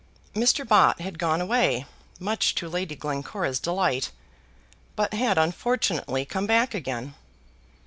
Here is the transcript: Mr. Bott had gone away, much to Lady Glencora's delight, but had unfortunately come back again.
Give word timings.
Mr. 0.33 0.67
Bott 0.67 0.99
had 0.99 1.19
gone 1.19 1.39
away, 1.41 1.85
much 2.19 2.55
to 2.55 2.67
Lady 2.67 2.95
Glencora's 2.95 3.59
delight, 3.59 4.09
but 4.95 5.13
had 5.13 5.37
unfortunately 5.37 6.25
come 6.25 6.47
back 6.47 6.73
again. 6.73 7.13